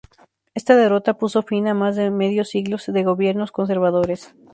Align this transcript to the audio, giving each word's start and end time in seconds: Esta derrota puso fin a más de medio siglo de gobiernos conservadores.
Esta 0.59 0.75
derrota 0.75 1.19
puso 1.19 1.43
fin 1.43 1.67
a 1.67 1.75
más 1.75 1.95
de 1.95 2.09
medio 2.09 2.43
siglo 2.43 2.77
de 2.87 3.03
gobiernos 3.03 3.51
conservadores. 3.51 4.33